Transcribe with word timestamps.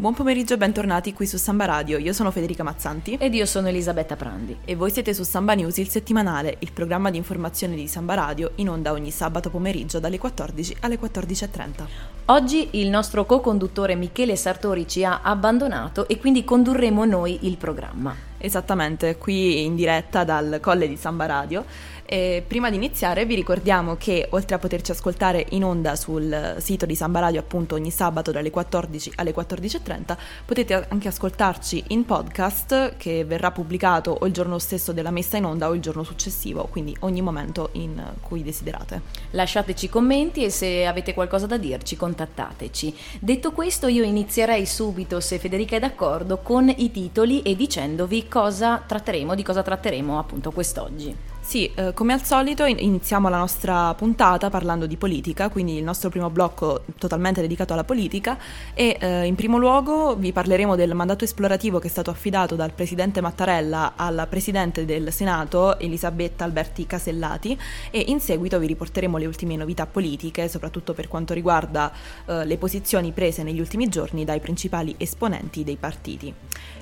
Buon 0.00 0.14
pomeriggio 0.14 0.54
e 0.54 0.56
bentornati 0.56 1.12
qui 1.12 1.26
su 1.26 1.36
Samba 1.36 1.66
Radio. 1.66 1.98
Io 1.98 2.14
sono 2.14 2.30
Federica 2.30 2.62
Mazzanti 2.62 3.18
Ed 3.20 3.34
io 3.34 3.44
sono 3.44 3.68
Elisabetta 3.68 4.16
Prandi. 4.16 4.56
e 4.64 4.74
voi 4.74 4.90
siete 4.90 5.12
su 5.12 5.24
Samba 5.24 5.52
News, 5.52 5.76
il 5.76 5.90
settimanale, 5.90 6.56
il 6.60 6.72
programma 6.72 7.10
di 7.10 7.18
informazione 7.18 7.76
di 7.76 7.86
Samba 7.86 8.14
Radio, 8.14 8.52
in 8.54 8.70
onda 8.70 8.92
ogni 8.92 9.10
sabato 9.10 9.50
pomeriggio 9.50 10.00
dalle 10.00 10.16
14 10.16 10.76
alle 10.80 10.98
14.30. 10.98 11.86
Oggi 12.26 12.68
il 12.80 12.88
nostro 12.88 13.26
co-conduttore 13.26 13.94
Michele 13.94 14.36
Sartori 14.36 14.88
ci 14.88 15.04
ha 15.04 15.20
abbandonato 15.22 16.08
e 16.08 16.16
quindi 16.16 16.44
condurremo 16.44 17.04
noi 17.04 17.40
il 17.42 17.58
programma. 17.58 18.16
Esattamente, 18.38 19.18
qui 19.18 19.64
in 19.64 19.74
diretta 19.74 20.24
dal 20.24 20.60
Colle 20.62 20.88
di 20.88 20.96
Samba 20.96 21.26
Radio. 21.26 21.66
E 22.12 22.42
prima 22.44 22.70
di 22.70 22.74
iniziare 22.74 23.24
vi 23.24 23.36
ricordiamo 23.36 23.94
che 23.94 24.26
oltre 24.30 24.56
a 24.56 24.58
poterci 24.58 24.90
ascoltare 24.90 25.46
in 25.50 25.62
onda 25.62 25.94
sul 25.94 26.56
sito 26.58 26.84
di 26.84 26.96
Samba 26.96 27.20
Radio 27.20 27.38
appunto 27.38 27.76
ogni 27.76 27.92
sabato 27.92 28.32
dalle 28.32 28.50
14 28.50 29.12
alle 29.14 29.32
14.30 29.32 30.16
potete 30.44 30.86
anche 30.88 31.06
ascoltarci 31.06 31.84
in 31.90 32.04
podcast 32.04 32.96
che 32.96 33.24
verrà 33.24 33.52
pubblicato 33.52 34.10
o 34.10 34.26
il 34.26 34.32
giorno 34.32 34.58
stesso 34.58 34.90
della 34.90 35.12
messa 35.12 35.36
in 35.36 35.44
onda 35.44 35.68
o 35.68 35.72
il 35.72 35.80
giorno 35.80 36.02
successivo, 36.02 36.66
quindi 36.68 36.96
ogni 37.02 37.22
momento 37.22 37.68
in 37.74 38.02
cui 38.20 38.42
desiderate. 38.42 39.02
Lasciateci 39.30 39.88
commenti 39.88 40.42
e 40.42 40.50
se 40.50 40.86
avete 40.86 41.14
qualcosa 41.14 41.46
da 41.46 41.58
dirci 41.58 41.94
contattateci. 41.94 42.92
Detto 43.20 43.52
questo 43.52 43.86
io 43.86 44.02
inizierei 44.02 44.66
subito, 44.66 45.20
se 45.20 45.38
Federica 45.38 45.76
è 45.76 45.78
d'accordo, 45.78 46.38
con 46.38 46.74
i 46.76 46.90
titoli 46.90 47.42
e 47.42 47.54
dicendovi 47.54 48.26
cosa 48.26 48.82
tratteremo, 48.84 49.36
di 49.36 49.44
cosa 49.44 49.62
tratteremo 49.62 50.18
appunto 50.18 50.50
quest'oggi. 50.50 51.30
Sì, 51.42 51.68
eh, 51.74 51.92
come 51.94 52.12
al 52.12 52.22
solito 52.22 52.64
in- 52.64 52.78
iniziamo 52.78 53.28
la 53.28 53.38
nostra 53.38 53.92
puntata 53.94 54.50
parlando 54.50 54.86
di 54.86 54.96
politica, 54.96 55.48
quindi 55.48 55.76
il 55.76 55.82
nostro 55.82 56.08
primo 56.08 56.30
blocco 56.30 56.84
totalmente 56.96 57.40
dedicato 57.40 57.72
alla 57.72 57.82
politica 57.82 58.38
e 58.72 58.96
eh, 59.00 59.24
in 59.24 59.34
primo 59.34 59.56
luogo 59.56 60.14
vi 60.14 60.32
parleremo 60.32 60.76
del 60.76 60.94
mandato 60.94 61.24
esplorativo 61.24 61.80
che 61.80 61.88
è 61.88 61.90
stato 61.90 62.10
affidato 62.10 62.54
dal 62.54 62.72
Presidente 62.72 63.20
Mattarella 63.20 63.94
alla 63.96 64.26
Presidente 64.28 64.84
del 64.84 65.12
Senato 65.12 65.76
Elisabetta 65.78 66.44
Alberti 66.44 66.86
Casellati 66.86 67.58
e 67.90 68.04
in 68.08 68.20
seguito 68.20 68.58
vi 68.58 68.66
riporteremo 68.68 69.16
le 69.16 69.26
ultime 69.26 69.56
novità 69.56 69.86
politiche, 69.86 70.46
soprattutto 70.46 70.92
per 70.92 71.08
quanto 71.08 71.34
riguarda 71.34 71.90
eh, 72.26 72.44
le 72.44 72.58
posizioni 72.58 73.10
prese 73.10 73.42
negli 73.42 73.60
ultimi 73.60 73.88
giorni 73.88 74.24
dai 74.24 74.40
principali 74.40 74.94
esponenti 74.98 75.64
dei 75.64 75.76
partiti. 75.76 76.32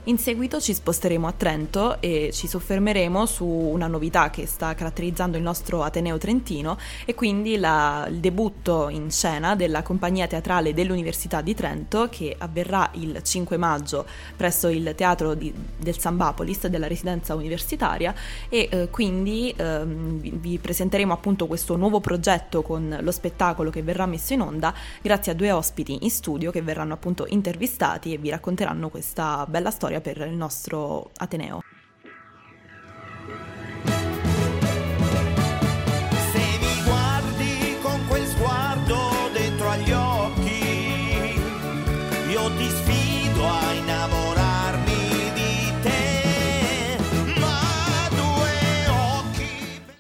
In 0.05 0.19
seguito 0.19 0.59
ci 0.61 0.73
sposteremo 0.73 1.27
a 1.27 1.35
Trento 1.37 2.01
e 2.01 2.31
ci 2.33 2.49
soffermeremo 2.49 3.27
su 3.27 3.45
una 3.47 3.87
novità 3.87 4.31
che 4.31 4.47
sta 4.59 4.75
caratterizzando 4.75 5.37
il 5.37 5.43
nostro 5.45 5.85
Ateneo 5.85 6.19
Trentino 6.19 6.77
e 7.05 7.15
quindi 7.15 7.59
la- 7.59 8.07
il 8.09 8.17
debutto 8.17 8.89
in 8.89 9.09
scena 9.13 9.55
della 9.55 9.83
compagnia 9.83 10.27
teatrale 10.27 10.75
dell'Università 10.75 11.41
di 11.43 11.55
Trento 11.55 12.09
che 12.11 12.35
avverrà 12.37 12.91
il 12.95 13.23
5 13.23 13.57
maggio 13.57 14.05
presso 14.37 14.67
il 14.67 14.95
teatro 14.97 15.35
di- 15.35 15.55
del 15.77 15.97
Sambapolis 15.97 16.67
della 16.67 16.89
residenza 16.89 17.37
universitaria 17.37 18.13
e 18.49 18.69
eh, 18.69 18.89
quindi 18.91 19.55
vi, 19.57 20.33
vi 20.35 20.59
presenteremo 20.59 21.13
appunto 21.13 21.47
questo 21.47 21.77
nuovo 21.77 22.01
progetto 22.01 22.63
con 22.63 22.99
lo 23.01 23.13
spettacolo 23.13 23.71
che 23.71 23.83
verrà 23.83 24.07
messo 24.07 24.33
in 24.33 24.41
onda 24.41 24.75
grazie 25.01 25.33
a 25.33 25.35
due 25.37 25.53
ospiti 25.53 25.99
in 26.01 26.11
studio 26.11 26.51
che 26.51 26.63
verranno 26.63 26.95
appunto 26.95 27.27
intervistati 27.29 28.13
e 28.13 28.19
vi 28.19 28.31
racconteranno 28.31 28.89
questa 28.89 29.47
bella 29.49 29.71
storia 29.71 30.01
per 30.01 30.19
il 30.19 30.35
nostro 30.35 31.11
Ateneo. 31.17 31.68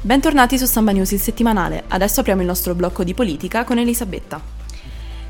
Bentornati 0.08 0.56
su 0.56 0.64
Samba 0.64 0.92
News 0.92 1.10
il 1.10 1.20
settimanale. 1.20 1.84
Adesso 1.86 2.20
apriamo 2.20 2.41
il 2.41 2.46
nostro 2.46 2.74
blocco 2.74 3.04
di 3.04 3.12
politica 3.12 3.64
con 3.64 3.76
Elisabetta. 3.76 4.41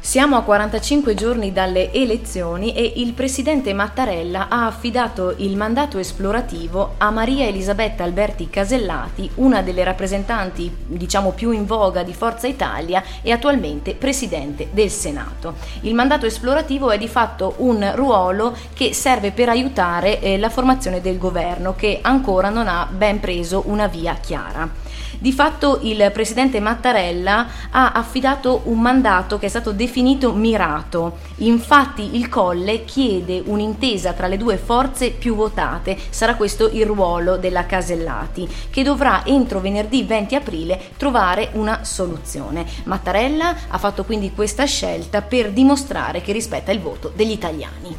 Siamo 0.08 0.36
a 0.36 0.42
45 0.42 1.12
giorni 1.12 1.52
dalle 1.52 1.92
elezioni 1.92 2.72
e 2.72 2.94
il 2.96 3.12
presidente 3.12 3.74
Mattarella 3.74 4.48
ha 4.48 4.64
affidato 4.64 5.34
il 5.36 5.54
mandato 5.54 5.98
esplorativo 5.98 6.94
a 6.96 7.10
Maria 7.10 7.44
Elisabetta 7.44 8.04
Alberti 8.04 8.48
Casellati, 8.48 9.30
una 9.34 9.60
delle 9.60 9.84
rappresentanti 9.84 10.74
diciamo 10.86 11.32
più 11.32 11.50
in 11.50 11.66
voga 11.66 12.04
di 12.04 12.14
Forza 12.14 12.46
Italia 12.46 13.04
e 13.20 13.32
attualmente 13.32 13.94
presidente 13.94 14.68
del 14.72 14.88
Senato. 14.88 15.56
Il 15.82 15.92
mandato 15.92 16.24
esplorativo 16.24 16.90
è 16.90 16.96
di 16.96 17.06
fatto 17.06 17.56
un 17.58 17.92
ruolo 17.94 18.56
che 18.72 18.94
serve 18.94 19.30
per 19.32 19.50
aiutare 19.50 20.20
eh, 20.20 20.38
la 20.38 20.48
formazione 20.48 21.02
del 21.02 21.18
governo 21.18 21.74
che 21.76 21.98
ancora 22.00 22.48
non 22.48 22.66
ha 22.66 22.88
ben 22.90 23.20
preso 23.20 23.64
una 23.66 23.88
via 23.88 24.14
chiara. 24.14 24.87
Di 25.18 25.32
fatto 25.32 25.80
il 25.82 26.10
presidente 26.12 26.60
Mattarella 26.60 27.46
ha 27.70 27.92
affidato 27.92 28.62
un 28.64 28.80
mandato 28.80 29.38
che 29.38 29.46
è 29.46 29.48
stato 29.48 29.72
definito 29.72 30.32
mirato. 30.32 31.18
Infatti 31.38 32.16
il 32.16 32.28
Colle 32.28 32.84
chiede 32.84 33.42
un'intesa 33.44 34.12
tra 34.12 34.26
le 34.26 34.36
due 34.36 34.56
forze 34.56 35.10
più 35.10 35.34
votate. 35.34 35.96
Sarà 36.10 36.36
questo 36.36 36.68
il 36.68 36.86
ruolo 36.86 37.36
della 37.36 37.66
Casellati, 37.66 38.48
che 38.70 38.82
dovrà 38.82 39.24
entro 39.24 39.60
venerdì 39.60 40.04
20 40.04 40.34
aprile 40.34 40.80
trovare 40.96 41.50
una 41.52 41.84
soluzione. 41.84 42.64
Mattarella 42.84 43.56
ha 43.68 43.78
fatto 43.78 44.04
quindi 44.04 44.32
questa 44.32 44.64
scelta 44.64 45.22
per 45.22 45.52
dimostrare 45.52 46.20
che 46.20 46.32
rispetta 46.32 46.70
il 46.72 46.80
voto 46.80 47.12
degli 47.14 47.32
italiani. 47.32 47.96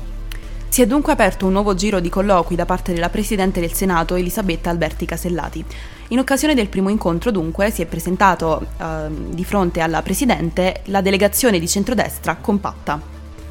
Si 0.69 0.83
è 0.83 0.87
dunque 0.87 1.11
aperto 1.11 1.47
un 1.47 1.53
nuovo 1.53 1.73
giro 1.73 1.99
di 1.99 2.09
colloqui 2.09 2.55
da 2.55 2.65
parte 2.65 2.93
della 2.93 3.09
Presidente 3.09 3.59
del 3.59 3.73
Senato 3.73 4.15
Elisabetta 4.15 4.69
Alberti 4.69 5.05
Casellati. 5.05 5.65
In 6.11 6.17
occasione 6.17 6.55
del 6.55 6.69
primo 6.69 6.89
incontro, 6.89 7.29
dunque, 7.29 7.69
si 7.69 7.83
è 7.83 7.85
presentato 7.85 8.65
ehm, 8.77 9.31
di 9.31 9.45
fronte 9.45 9.79
alla 9.79 10.01
Presidente 10.01 10.81
la 10.85 11.01
delegazione 11.01 11.59
di 11.59 11.67
centrodestra 11.67 12.35
compatta. 12.37 12.99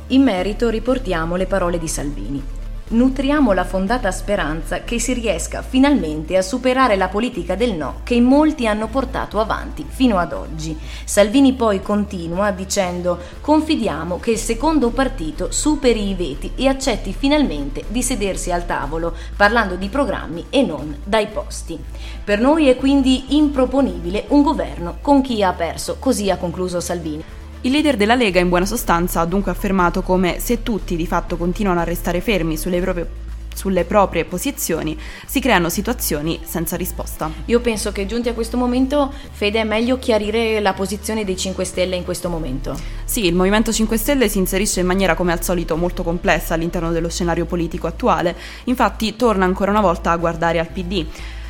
In 0.09 0.23
merito 0.23 0.69
riportiamo 0.69 1.37
le 1.37 1.47
parole 1.47 1.79
di 1.79 1.87
Salvini. 1.87 2.58
Nutriamo 2.91 3.53
la 3.53 3.65
fondata 3.65 4.11
speranza 4.11 4.81
che 4.81 4.99
si 4.99 5.13
riesca 5.13 5.61
finalmente 5.61 6.39
a 6.39 6.43
superare 6.43 6.97
la 6.97 7.09
politica 7.09 7.55
del 7.55 7.75
no 7.75 8.01
che 8.03 8.19
molti 8.19 8.67
hanno 8.67 8.89
portato 8.89 9.41
avanti 9.41 9.85
fino 9.87 10.17
ad 10.17 10.33
oggi. 10.33 10.75
Salvini 11.05 11.53
poi 11.53 11.83
continua 11.83 12.51
dicendo 12.51 13.19
confidiamo 13.43 14.19
che 14.19 14.31
il 14.31 14.39
secondo 14.39 14.89
partito 14.89 15.53
superi 15.53 16.09
i 16.09 16.15
veti 16.15 16.53
e 16.57 16.67
accetti 16.67 17.13
finalmente 17.13 17.85
di 17.89 18.03
sedersi 18.03 18.51
al 18.53 18.65
tavolo, 18.65 19.15
parlando 19.37 19.75
di 19.75 19.91
programmi 19.91 20.47
e 20.49 20.63
non 20.63 20.97
dai 21.05 21.27
posti. 21.27 21.79
Per 22.25 22.41
noi 22.41 22.69
è 22.69 22.77
quindi 22.77 23.37
improponibile 23.37 24.25
un 24.29 24.41
governo 24.41 24.97
con 25.03 25.21
chi 25.21 25.43
ha 25.43 25.53
perso, 25.53 25.97
così 25.99 26.31
ha 26.31 26.39
concluso 26.39 26.81
Salvini. 26.81 27.38
Il 27.63 27.73
leader 27.73 27.97
della 27.97 28.15
Lega 28.15 28.39
in 28.39 28.49
buona 28.49 28.67
sostanza 28.67 29.21
ha 29.21 29.25
dunque 29.25 29.51
affermato 29.51 30.03
come 30.03 30.39
se 30.39 30.63
tutti 30.63 30.95
di 30.95 31.09
fatto 31.09 31.37
continuano 31.37 31.81
a 31.81 31.85
restare 31.85 32.21
fermi 32.21 32.57
sulle 32.57 32.81
proprie, 32.81 33.09
sulle 33.53 33.83
proprie 33.83 34.25
posizioni, 34.25 34.97
si 35.27 35.41
creano 35.41 35.69
situazioni 35.69 36.39
senza 36.45 36.77
risposta. 36.77 37.29
Io 37.47 37.59
penso 37.59 37.91
che 37.91 38.07
giunti 38.07 38.29
a 38.29 38.35
questo 38.35 38.57
momento, 38.57 39.13
Fede, 39.33 39.61
è 39.61 39.65
meglio 39.65 39.99
chiarire 39.99 40.61
la 40.61 40.73
posizione 40.73 41.25
dei 41.25 41.37
5 41.37 41.65
Stelle 41.65 41.97
in 41.97 42.05
questo 42.05 42.29
momento. 42.29 42.79
Sì, 43.05 43.27
il 43.27 43.35
Movimento 43.35 43.73
5 43.73 43.97
Stelle 43.97 44.29
si 44.29 44.39
inserisce 44.39 44.79
in 44.79 44.87
maniera 44.87 45.17
come 45.17 45.33
al 45.33 45.43
solito 45.43 45.77
molto 45.77 46.05
complessa 46.05 46.55
all'interno 46.55 46.93
dello 46.93 47.09
scenario 47.09 47.45
politico 47.45 47.89
attuale, 47.89 48.37
infatti 48.65 49.17
torna 49.17 49.45
ancora 49.45 49.73
una 49.73 49.81
volta 49.81 50.13
a 50.13 50.17
guardare 50.17 50.61
al 50.61 50.69
PD 50.69 51.07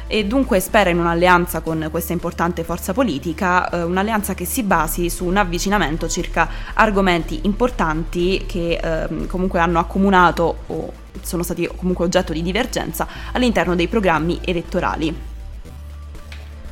e 0.08 0.24
dunque 0.24 0.58
spera 0.58 0.90
in 0.90 0.98
un'alleanza 0.98 1.60
con 1.60 1.86
questa 1.90 2.14
importante 2.14 2.64
forza 2.64 2.92
politica, 2.94 3.68
eh, 3.68 3.82
un'alleanza 3.82 4.34
che 4.34 4.46
si 4.46 4.62
basi 4.62 5.10
su 5.10 5.26
un 5.26 5.36
avvicinamento 5.36 6.08
circa 6.08 6.48
argomenti 6.72 7.40
importanti 7.42 8.44
che 8.46 8.80
ehm, 8.82 9.26
comunque 9.26 9.60
hanno 9.60 9.78
accomunato 9.78 10.56
o 10.66 10.92
sono 11.20 11.42
stati 11.42 11.68
comunque 11.76 12.06
oggetto 12.06 12.32
di 12.32 12.42
divergenza 12.42 13.06
all'interno 13.32 13.74
dei 13.74 13.86
programmi 13.86 14.40
elettorali. 14.42 15.14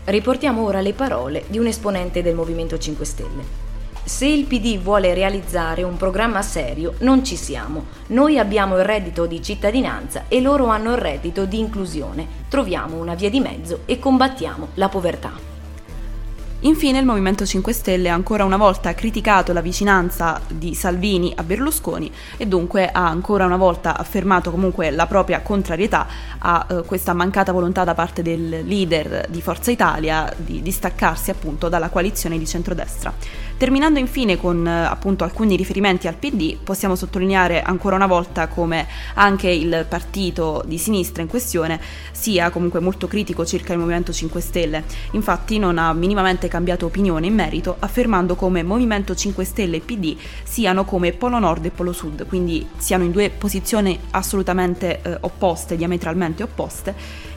Riportiamo 0.04 0.62
ora 0.62 0.80
le 0.80 0.94
parole 0.94 1.44
di 1.48 1.58
un 1.58 1.66
esponente 1.66 2.22
del 2.22 2.34
Movimento 2.34 2.78
5 2.78 3.04
Stelle. 3.04 3.65
Se 4.06 4.24
il 4.24 4.44
PD 4.44 4.78
vuole 4.80 5.14
realizzare 5.14 5.82
un 5.82 5.96
programma 5.96 6.40
serio, 6.40 6.94
non 7.00 7.24
ci 7.24 7.34
siamo. 7.34 7.86
Noi 8.10 8.38
abbiamo 8.38 8.78
il 8.78 8.84
reddito 8.84 9.26
di 9.26 9.42
cittadinanza 9.42 10.26
e 10.28 10.40
loro 10.40 10.66
hanno 10.66 10.92
il 10.92 10.98
reddito 10.98 11.44
di 11.44 11.58
inclusione. 11.58 12.24
Troviamo 12.48 13.00
una 13.00 13.16
via 13.16 13.30
di 13.30 13.40
mezzo 13.40 13.80
e 13.84 13.98
combattiamo 13.98 14.68
la 14.74 14.88
povertà. 14.88 15.54
Infine 16.60 16.98
il 16.98 17.04
Movimento 17.04 17.44
5 17.44 17.72
Stelle 17.72 18.08
ha 18.08 18.14
ancora 18.14 18.42
una 18.42 18.56
volta 18.56 18.94
criticato 18.94 19.52
la 19.52 19.60
vicinanza 19.60 20.40
di 20.48 20.74
Salvini 20.74 21.32
a 21.36 21.42
Berlusconi 21.42 22.10
e 22.38 22.46
dunque 22.46 22.90
ha 22.90 23.06
ancora 23.06 23.44
una 23.44 23.58
volta 23.58 23.98
affermato 23.98 24.50
comunque 24.50 24.90
la 24.90 25.06
propria 25.06 25.42
contrarietà 25.42 26.06
a 26.38 26.66
eh, 26.68 26.82
questa 26.86 27.12
mancata 27.12 27.52
volontà 27.52 27.84
da 27.84 27.92
parte 27.92 28.22
del 28.22 28.64
leader 28.64 29.26
di 29.28 29.42
Forza 29.42 29.70
Italia 29.70 30.32
di 30.34 30.62
distaccarsi 30.62 31.30
appunto 31.30 31.68
dalla 31.68 31.90
coalizione 31.90 32.38
di 32.38 32.46
centrodestra. 32.46 33.12
Terminando 33.58 33.98
infine 33.98 34.36
con 34.36 34.66
eh, 34.66 34.84
appunto 34.84 35.24
alcuni 35.24 35.56
riferimenti 35.56 36.06
al 36.06 36.16
PD, 36.16 36.58
possiamo 36.62 36.94
sottolineare 36.94 37.62
ancora 37.62 37.96
una 37.96 38.06
volta 38.06 38.48
come 38.48 38.86
anche 39.14 39.48
il 39.48 39.86
partito 39.88 40.62
di 40.66 40.76
sinistra 40.76 41.22
in 41.22 41.28
questione 41.28 41.80
sia 42.10 42.50
comunque 42.50 42.80
molto 42.80 43.06
critico 43.06 43.46
circa 43.46 43.72
il 43.72 43.78
Movimento 43.78 44.12
5 44.12 44.40
Stelle. 44.42 44.84
Infatti 45.12 45.58
non 45.58 45.78
ha 45.78 45.94
minimamente 45.94 46.48
cambiato 46.48 46.84
opinione 46.84 47.28
in 47.28 47.34
merito, 47.34 47.76
affermando 47.78 48.34
come 48.34 48.62
Movimento 48.62 49.14
5 49.14 49.42
Stelle 49.44 49.76
e 49.76 49.80
PD 49.80 50.14
siano 50.42 50.84
come 50.84 51.12
Polo 51.12 51.38
Nord 51.38 51.64
e 51.64 51.70
Polo 51.70 51.94
Sud, 51.94 52.26
quindi 52.26 52.66
siano 52.76 53.04
in 53.04 53.10
due 53.10 53.30
posizioni 53.30 53.98
assolutamente 54.10 55.00
eh, 55.00 55.16
opposte, 55.20 55.76
diametralmente 55.76 56.42
opposte 56.42 56.94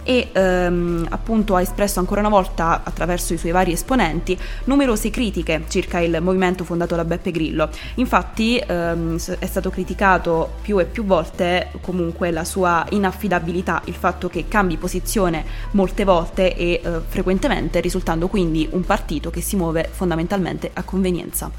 e 0.10 0.30
ehm, 0.32 1.06
appunto 1.12 1.54
ha 1.54 1.62
espresso 1.62 2.00
ancora 2.00 2.22
una 2.22 2.30
volta 2.30 2.82
attraverso 2.84 3.36
i 3.36 3.38
suoi 3.38 3.52
vari 3.52 3.74
esponenti 3.74 4.36
numerose 4.64 5.12
critiche 5.12 5.66
circa 5.68 6.00
il 6.00 6.18
movimento 6.20 6.64
fondato 6.64 6.96
da 6.96 7.06
Beppe 7.06 7.30
Grillo. 7.30 7.70
Infatti 7.96 8.58
ehm, 8.58 9.20
è 9.38 9.46
stato 9.46 9.70
criticato 9.70 10.54
più 10.64 10.80
e 10.80 10.86
più 10.86 11.06
volte 11.06 11.70
comunque 11.82 12.32
la 12.32 12.44
sua 12.44 12.84
inaffidabilità, 12.90 13.84
il 13.86 13.94
fatto 13.94 14.30
che 14.30 14.48
cambi 14.48 14.78
posizione 14.78 15.46
molte 15.72 16.06
volte 16.06 16.56
e 16.56 16.82
eh, 16.84 17.02
frequentemente, 17.08 17.80
risultando 17.80 18.28
quindi 18.30 18.68
un 18.72 18.84
partito 18.84 19.30
che 19.30 19.42
si 19.42 19.56
muove 19.56 19.88
fondamentalmente 19.92 20.72
a 20.74 20.82
convenienza. 20.82 21.52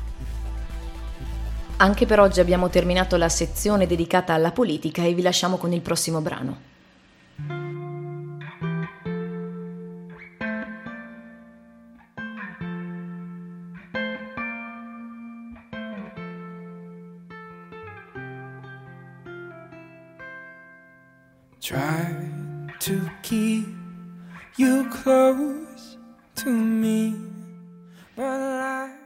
Anche 1.76 2.04
per 2.04 2.18
oggi 2.18 2.40
abbiamo 2.40 2.68
terminato 2.68 3.14
la 3.14 3.28
sezione 3.28 3.86
dedicata 3.86 4.34
alla 4.34 4.50
politica 4.50 5.04
e 5.04 5.14
vi 5.14 5.22
lasciamo 5.22 5.56
con 5.56 5.72
il 5.72 5.82
prossimo 5.82 6.20
brano. 6.20 6.69
Close 25.10 25.98
to 26.34 26.50
me, 26.50 27.12
but 28.14 28.24
I 28.24 28.98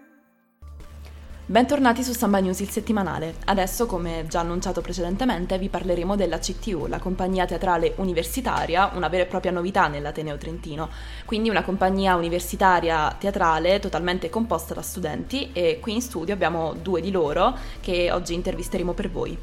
Bentornati 1.46 2.02
su 2.02 2.12
Samba 2.12 2.40
News 2.40 2.60
il 2.60 2.70
settimanale. 2.70 3.36
Adesso, 3.44 3.84
come 3.84 4.26
già 4.28 4.40
annunciato 4.40 4.80
precedentemente, 4.80 5.58
vi 5.58 5.68
parleremo 5.68 6.16
della 6.16 6.38
CTU, 6.38 6.86
la 6.86 6.98
compagnia 6.98 7.44
teatrale 7.44 7.92
universitaria, 7.96 8.90
una 8.94 9.08
vera 9.08 9.24
e 9.24 9.26
propria 9.26 9.52
novità 9.52 9.86
nell'Ateneo 9.86 10.38
Trentino. 10.38 10.88
Quindi 11.26 11.50
una 11.50 11.62
compagnia 11.62 12.16
universitaria 12.16 13.14
teatrale 13.18 13.78
totalmente 13.78 14.30
composta 14.30 14.72
da 14.72 14.82
studenti 14.82 15.50
e 15.52 15.80
qui 15.80 15.92
in 15.92 16.00
studio 16.00 16.32
abbiamo 16.32 16.72
due 16.72 17.02
di 17.02 17.10
loro 17.10 17.56
che 17.80 18.10
oggi 18.10 18.32
intervisteremo 18.32 18.92
per 18.92 19.10
voi. 19.10 19.38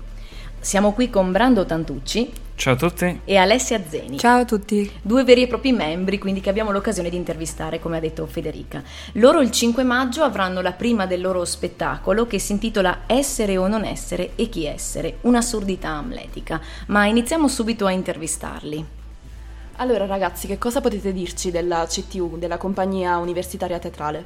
Siamo 0.64 0.94
qui 0.94 1.10
con 1.10 1.32
Brando 1.32 1.66
Tantucci 1.66 2.32
Ciao 2.54 2.74
a 2.74 2.78
tutti. 2.78 3.22
e 3.26 3.36
Alessia 3.36 3.82
Zeni. 3.84 4.20
Ciao 4.20 4.42
a 4.42 4.46
tutti. 4.46 4.90
Due 5.02 5.24
veri 5.24 5.42
e 5.42 5.48
propri 5.48 5.72
membri, 5.72 6.20
quindi 6.20 6.40
che 6.40 6.52
abbiamo 6.52 6.70
l'occasione 6.70 7.10
di 7.10 7.16
intervistare, 7.16 7.80
come 7.80 7.98
ha 7.98 8.00
detto 8.00 8.28
Federica. 8.28 8.84
Loro 9.14 9.42
il 9.42 9.50
5 9.50 9.82
maggio 9.82 10.22
avranno 10.22 10.62
la 10.62 10.74
prima 10.74 11.08
del 11.08 11.20
loro 11.20 11.46
spettacolo 11.46 12.28
che 12.28 12.38
si 12.38 12.52
intitola 12.52 13.00
Essere 13.08 13.58
o 13.58 13.68
non 13.68 13.84
essere 13.84 14.34
e 14.36 14.50
chi 14.50 14.68
essere, 14.68 15.18
un'assurdità 15.22 15.90
amletica. 15.90 16.62
Ma 16.90 17.08
iniziamo 17.08 17.48
subito 17.48 17.88
a 17.88 17.92
intervistarli. 17.92 18.86
Allora 19.78 20.06
ragazzi, 20.06 20.46
che 20.46 20.60
cosa 20.60 20.80
potete 20.80 21.12
dirci 21.12 21.50
della 21.50 21.88
CTU, 21.88 22.38
della 22.38 22.58
compagnia 22.60 23.18
universitaria 23.18 23.80
teatrale? 23.80 24.24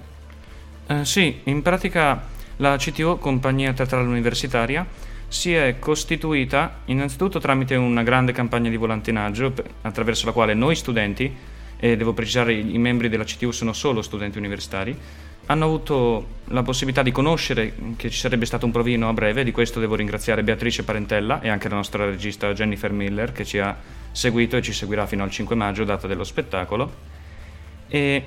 Eh, 0.87 1.05
sì, 1.05 1.39
in 1.45 1.61
pratica 1.61 2.21
la 2.57 2.75
CTO, 2.75 3.17
Compagnia 3.19 3.71
Teatrale 3.71 4.07
Universitaria, 4.07 4.85
si 5.27 5.53
è 5.53 5.77
costituita 5.79 6.81
innanzitutto 6.85 7.39
tramite 7.39 7.75
una 7.75 8.03
grande 8.03 8.31
campagna 8.31 8.69
di 8.69 8.77
volantinaggio 8.77 9.53
attraverso 9.81 10.25
la 10.25 10.31
quale 10.31 10.53
noi 10.53 10.75
studenti, 10.75 11.33
e 11.77 11.97
devo 11.97 12.13
precisare 12.13 12.53
i 12.53 12.77
membri 12.77 13.09
della 13.09 13.23
CTU 13.23 13.51
sono 13.51 13.73
solo 13.73 14.01
studenti 14.01 14.37
universitari, 14.37 14.97
hanno 15.47 15.65
avuto 15.65 16.27
la 16.45 16.63
possibilità 16.63 17.03
di 17.03 17.11
conoscere 17.11 17.73
che 17.97 18.09
ci 18.09 18.17
sarebbe 18.17 18.45
stato 18.45 18.65
un 18.65 18.71
provino 18.71 19.09
a 19.09 19.13
breve, 19.13 19.43
di 19.43 19.51
questo 19.51 19.79
devo 19.79 19.95
ringraziare 19.95 20.43
Beatrice 20.43 20.83
Parentella 20.83 21.41
e 21.41 21.49
anche 21.49 21.69
la 21.69 21.75
nostra 21.75 22.05
regista 22.05 22.51
Jennifer 22.53 22.91
Miller 22.91 23.31
che 23.31 23.45
ci 23.45 23.59
ha 23.59 23.77
seguito 24.11 24.57
e 24.57 24.61
ci 24.61 24.73
seguirà 24.73 25.05
fino 25.05 25.23
al 25.23 25.29
5 25.29 25.55
maggio, 25.55 25.83
data 25.83 26.07
dello 26.07 26.23
spettacolo. 26.23 27.13
E 27.87 28.23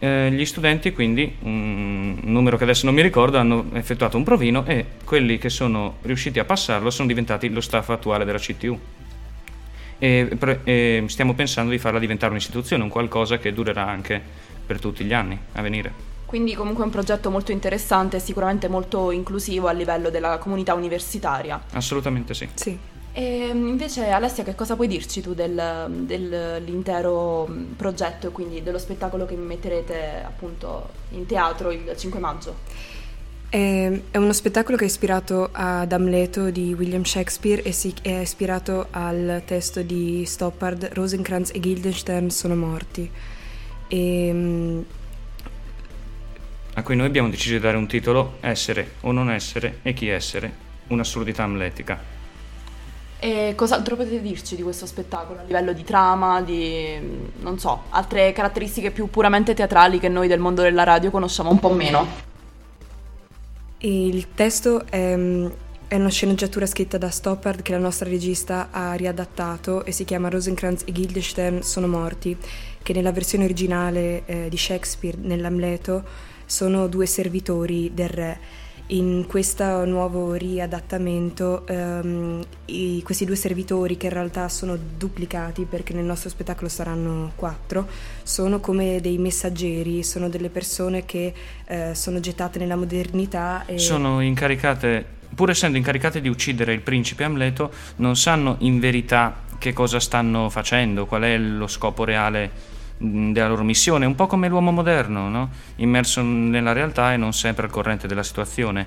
eh, 0.00 0.30
gli 0.32 0.44
studenti 0.46 0.92
quindi, 0.92 1.36
un 1.40 2.18
numero 2.22 2.56
che 2.56 2.64
adesso 2.64 2.86
non 2.86 2.94
mi 2.94 3.02
ricordo, 3.02 3.36
hanno 3.36 3.66
effettuato 3.74 4.16
un 4.16 4.24
provino 4.24 4.64
e 4.66 4.84
quelli 5.04 5.36
che 5.36 5.50
sono 5.50 5.98
riusciti 6.02 6.38
a 6.38 6.44
passarlo 6.44 6.90
sono 6.90 7.06
diventati 7.06 7.50
lo 7.50 7.60
staff 7.60 7.90
attuale 7.90 8.24
della 8.24 8.38
CTU. 8.38 8.78
E, 9.98 10.36
pre- 10.38 10.60
e 10.64 11.04
stiamo 11.08 11.34
pensando 11.34 11.70
di 11.70 11.78
farla 11.78 11.98
diventare 11.98 12.32
un'istituzione, 12.32 12.82
un 12.82 12.88
qualcosa 12.88 13.36
che 13.36 13.52
durerà 13.52 13.86
anche 13.86 14.20
per 14.66 14.80
tutti 14.80 15.04
gli 15.04 15.12
anni 15.12 15.38
a 15.52 15.60
venire. 15.60 15.92
Quindi 16.24 16.54
comunque 16.54 16.84
è 16.84 16.86
un 16.86 16.92
progetto 16.92 17.28
molto 17.30 17.52
interessante 17.52 18.16
e 18.16 18.20
sicuramente 18.20 18.68
molto 18.68 19.10
inclusivo 19.10 19.68
a 19.68 19.72
livello 19.72 20.08
della 20.08 20.38
comunità 20.38 20.72
universitaria. 20.72 21.60
Assolutamente 21.72 22.32
sì. 22.32 22.48
Sì. 22.54 22.78
E 23.12 23.48
invece 23.48 24.08
Alessia, 24.10 24.44
che 24.44 24.54
cosa 24.54 24.76
puoi 24.76 24.86
dirci 24.86 25.20
tu 25.20 25.34
del- 25.34 26.04
dell'intero 26.06 27.46
mh, 27.46 27.74
progetto 27.76 28.28
e 28.28 28.30
quindi 28.30 28.62
dello 28.62 28.78
spettacolo 28.78 29.26
che 29.26 29.34
metterete 29.36 30.22
appunto 30.24 30.94
in 31.10 31.26
teatro 31.26 31.70
il 31.72 31.92
5 31.96 32.20
maggio? 32.20 32.56
È, 33.48 34.02
è 34.12 34.16
uno 34.16 34.32
spettacolo 34.32 34.76
che 34.76 34.84
è 34.84 34.86
ispirato 34.86 35.48
ad 35.52 35.92
Amleto 35.92 36.50
di 36.50 36.72
William 36.72 37.02
Shakespeare 37.02 37.62
e 37.62 37.72
si, 37.72 37.92
è 38.00 38.20
ispirato 38.20 38.88
al 38.92 39.42
testo 39.44 39.82
di 39.82 40.24
Stoppard, 40.24 40.90
Rosencrantz 40.92 41.50
e 41.52 41.58
Guildenstern 41.60 42.30
sono 42.30 42.54
morti. 42.54 43.10
E, 43.88 44.30
mm, 44.32 44.80
A 46.74 46.82
cui 46.82 46.96
noi 46.96 47.06
abbiamo 47.06 47.28
deciso 47.28 47.54
di 47.54 47.60
dare 47.60 47.76
un 47.76 47.86
titolo 47.86 48.38
Essere 48.40 48.94
o 49.02 49.12
non 49.12 49.30
essere 49.30 49.78
e 49.82 49.92
chi 49.92 50.08
essere, 50.08 50.52
un'assurdità 50.88 51.42
amletica. 51.44 52.19
E 53.22 53.52
cos'altro 53.54 53.96
potete 53.96 54.22
dirci 54.22 54.56
di 54.56 54.62
questo 54.62 54.86
spettacolo 54.86 55.40
a 55.40 55.42
livello 55.42 55.74
di 55.74 55.84
trama, 55.84 56.40
di 56.40 56.98
non 57.40 57.58
so, 57.58 57.82
altre 57.90 58.32
caratteristiche 58.32 58.90
più 58.90 59.10
puramente 59.10 59.52
teatrali 59.52 59.98
che 59.98 60.08
noi 60.08 60.26
del 60.26 60.40
mondo 60.40 60.62
della 60.62 60.84
radio 60.84 61.10
conosciamo 61.10 61.50
un 61.50 61.58
po' 61.58 61.70
meno? 61.70 62.28
il 63.82 64.34
testo 64.34 64.84
è, 64.86 65.14
è 65.88 65.94
una 65.96 66.08
sceneggiatura 66.08 66.66
scritta 66.66 66.98
da 66.98 67.08
Stoppard 67.08 67.62
che 67.62 67.72
la 67.72 67.78
nostra 67.78 68.08
regista 68.08 68.68
ha 68.70 68.92
riadattato 68.92 69.84
e 69.84 69.92
si 69.92 70.04
chiama 70.04 70.28
Rosencrantz 70.28 70.82
e 70.86 70.92
Guildenstern 70.92 71.62
sono 71.62 71.86
morti, 71.86 72.36
che 72.82 72.92
nella 72.92 73.12
versione 73.12 73.44
originale 73.44 74.22
eh, 74.26 74.48
di 74.48 74.56
Shakespeare, 74.56 75.16
nell'Amleto, 75.20 76.04
sono 76.44 76.88
due 76.88 77.06
servitori 77.06 77.92
del 77.94 78.08
re. 78.08 78.38
In 78.92 79.26
questo 79.28 79.84
nuovo 79.84 80.32
riadattamento 80.32 81.64
ehm, 81.64 82.42
i- 82.64 83.00
questi 83.04 83.24
due 83.24 83.36
servitori, 83.36 83.96
che 83.96 84.06
in 84.06 84.12
realtà 84.12 84.48
sono 84.48 84.76
duplicati 84.76 85.64
perché 85.64 85.92
nel 85.92 86.04
nostro 86.04 86.28
spettacolo 86.28 86.68
saranno 86.68 87.30
quattro, 87.36 87.86
sono 88.24 88.58
come 88.58 89.00
dei 89.00 89.16
messaggeri, 89.18 90.02
sono 90.02 90.28
delle 90.28 90.48
persone 90.48 91.04
che 91.04 91.32
eh, 91.66 91.94
sono 91.94 92.18
gettate 92.18 92.58
nella 92.58 92.74
modernità 92.74 93.64
e 93.64 93.78
Sono 93.78 94.20
incaricate, 94.22 95.04
pur 95.36 95.50
essendo 95.50 95.78
incaricate 95.78 96.20
di 96.20 96.28
uccidere 96.28 96.72
il 96.72 96.80
principe 96.80 97.22
Amleto, 97.22 97.70
non 97.96 98.16
sanno 98.16 98.56
in 98.60 98.80
verità 98.80 99.42
che 99.58 99.72
cosa 99.72 100.00
stanno 100.00 100.48
facendo, 100.48 101.06
qual 101.06 101.22
è 101.22 101.38
lo 101.38 101.68
scopo 101.68 102.02
reale 102.02 102.78
della 103.02 103.48
loro 103.48 103.62
missione, 103.64 104.04
un 104.04 104.14
po' 104.14 104.26
come 104.26 104.46
l'uomo 104.48 104.70
moderno, 104.70 105.28
no? 105.30 105.48
immerso 105.76 106.20
nella 106.22 106.72
realtà 106.72 107.14
e 107.14 107.16
non 107.16 107.32
sempre 107.32 107.64
al 107.64 107.70
corrente 107.70 108.06
della 108.06 108.22
situazione. 108.22 108.86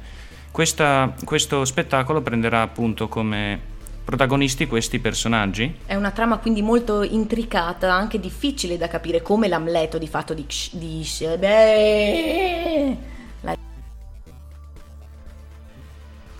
Questa- 0.52 1.16
questo 1.24 1.66
spettacolo 1.66 2.22
prenderà 2.22 2.62
appunto 2.62 3.08
come 3.08 3.60
protagonisti 4.06 4.68
questi 4.68 5.00
personaggi 5.00 5.78
È 5.86 5.96
una 5.96 6.12
trama 6.12 6.38
quindi 6.38 6.62
molto 6.62 7.02
intricata, 7.02 7.92
anche 7.92 8.20
difficile 8.20 8.78
da 8.78 8.88
capire, 8.88 9.22
come 9.24 9.48
l'Amleto 9.48 9.98
di 9.98 10.08
fatto 10.08 10.34
di... 10.36 10.46
Di 10.74 11.08
beh, 11.40 12.98
la- 13.42 13.58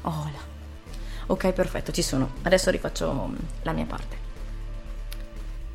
Oh, 0.02 0.30
là. 0.32 0.52
Ok, 1.28 1.52
perfetto, 1.54 1.92
ci 1.92 2.02
sono. 2.04 2.34
Adesso 2.44 2.70
rifaccio 2.70 3.32
la 3.64 3.72
mia 3.72 3.86
parte. 3.86 4.23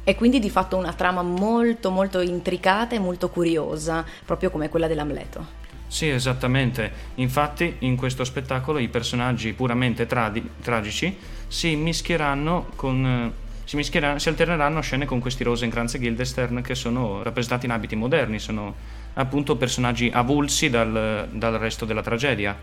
È 0.08 0.14
quindi 0.14 0.38
di 0.38 0.48
fatto 0.48 0.78
una 0.78 0.94
trama 0.94 1.20
molto 1.20 1.90
molto 1.90 2.22
intricata 2.22 2.94
e 2.94 2.98
molto 2.98 3.28
curiosa, 3.28 4.02
proprio 4.24 4.48
come 4.48 4.70
quella 4.70 4.86
dell'Amleto. 4.86 5.44
Sì, 5.86 6.08
esattamente. 6.08 6.90
Infatti, 7.16 7.76
in 7.80 7.94
questo 7.94 8.24
spettacolo 8.24 8.78
i 8.78 8.88
personaggi 8.88 9.52
puramente 9.52 10.06
tradi- 10.06 10.48
tragici 10.62 11.14
si 11.46 11.76
mischieranno 11.76 12.68
con. 12.74 13.30
Si, 13.64 13.76
mischieranno- 13.76 14.18
si 14.18 14.30
alterneranno 14.30 14.78
a 14.78 14.80
scene 14.80 15.04
con 15.04 15.18
questi 15.18 15.44
Rosencrantz 15.44 15.96
e 15.96 15.98
Guildenstern 15.98 16.62
che 16.62 16.74
sono 16.74 17.22
rappresentati 17.22 17.66
in 17.66 17.72
abiti 17.72 17.94
moderni, 17.94 18.38
sono 18.38 18.74
appunto 19.12 19.56
personaggi 19.56 20.10
avulsi 20.10 20.70
dal, 20.70 21.28
dal 21.30 21.58
resto 21.58 21.84
della 21.84 22.00
tragedia. 22.00 22.56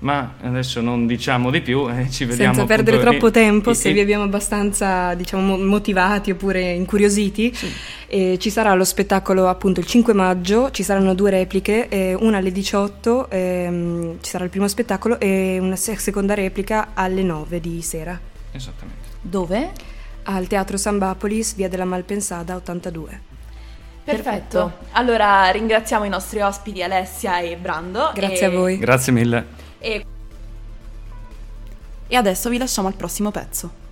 Ma 0.00 0.34
adesso 0.42 0.80
non 0.80 1.06
diciamo 1.06 1.50
di 1.50 1.60
più, 1.60 1.86
eh, 1.90 2.08
ci 2.10 2.24
vediamo. 2.24 2.54
Senza 2.54 2.66
perdere 2.66 2.96
appunto 2.96 3.10
troppo 3.18 3.28
i- 3.28 3.32
tempo, 3.32 3.70
i- 3.72 3.74
se 3.74 3.92
vi 3.92 4.00
abbiamo 4.00 4.24
abbastanza 4.24 5.12
diciamo, 5.14 5.56
mo- 5.56 5.62
motivati 5.62 6.30
oppure 6.30 6.70
incuriositi, 6.72 7.54
eh, 8.06 8.38
ci 8.40 8.48
sarà 8.48 8.72
lo 8.72 8.84
spettacolo 8.84 9.46
appunto 9.46 9.78
il 9.80 9.86
5 9.86 10.14
maggio, 10.14 10.70
ci 10.70 10.82
saranno 10.82 11.12
due 11.14 11.28
repliche, 11.30 11.88
eh, 11.88 12.14
una 12.14 12.38
alle 12.38 12.50
18, 12.50 13.28
ehm, 13.28 14.16
ci 14.22 14.30
sarà 14.30 14.44
il 14.44 14.50
primo 14.50 14.68
spettacolo 14.68 15.20
e 15.20 15.58
una 15.60 15.76
se- 15.76 15.98
seconda 15.98 16.32
replica 16.32 16.88
alle 16.94 17.22
9 17.22 17.60
di 17.60 17.82
sera 17.82 18.18
Esattamente. 18.52 19.08
Dove? 19.20 19.70
al 20.22 20.46
Teatro 20.46 20.76
Sambapolis, 20.78 21.54
via 21.56 21.68
della 21.68 21.84
Malpensada 21.84 22.54
82. 22.54 23.20
Perfetto. 24.02 24.72
Allora 24.92 25.50
ringraziamo 25.50 26.04
i 26.04 26.08
nostri 26.08 26.40
ospiti 26.40 26.82
Alessia 26.82 27.40
e 27.40 27.56
Brando. 27.56 28.12
Grazie 28.14 28.40
e- 28.40 28.44
a 28.44 28.50
voi. 28.50 28.78
Grazie 28.78 29.12
mille. 29.12 29.58
E... 29.80 30.06
e 32.06 32.16
adesso 32.16 32.48
vi 32.50 32.58
lasciamo 32.58 32.88
al 32.88 32.94
prossimo 32.94 33.30
pezzo. 33.30 33.88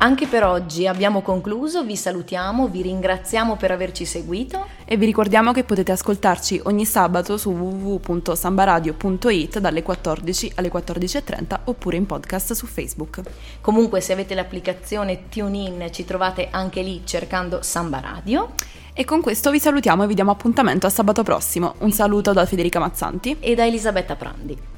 Anche 0.00 0.28
per 0.28 0.44
oggi 0.44 0.86
abbiamo 0.86 1.22
concluso, 1.22 1.82
vi 1.82 1.96
salutiamo, 1.96 2.68
vi 2.68 2.82
ringraziamo 2.82 3.56
per 3.56 3.72
averci 3.72 4.04
seguito. 4.04 4.64
E 4.84 4.96
vi 4.96 5.06
ricordiamo 5.06 5.50
che 5.50 5.64
potete 5.64 5.90
ascoltarci 5.90 6.60
ogni 6.64 6.84
sabato 6.84 7.36
su 7.36 7.50
www.sambaradio.it 7.50 9.58
dalle 9.58 9.82
14 9.82 10.52
alle 10.54 10.70
14.30 10.70 11.58
oppure 11.64 11.96
in 11.96 12.06
podcast 12.06 12.52
su 12.52 12.66
Facebook. 12.66 13.22
Comunque 13.60 14.00
se 14.00 14.12
avete 14.12 14.36
l'applicazione 14.36 15.28
TuneIn 15.28 15.88
ci 15.90 16.04
trovate 16.04 16.46
anche 16.48 16.82
lì 16.82 17.02
cercando 17.04 17.62
Samba 17.62 17.98
Radio 17.98 18.52
E 18.92 19.04
con 19.04 19.20
questo 19.20 19.50
vi 19.50 19.58
salutiamo 19.58 20.04
e 20.04 20.06
vi 20.06 20.14
diamo 20.14 20.30
appuntamento 20.30 20.86
a 20.86 20.90
sabato 20.90 21.24
prossimo. 21.24 21.74
Un 21.78 21.90
saluto 21.90 22.32
da 22.32 22.46
Federica 22.46 22.78
Mazzanti. 22.78 23.38
e 23.40 23.56
da 23.56 23.66
Elisabetta 23.66 24.14
Prandi. 24.14 24.77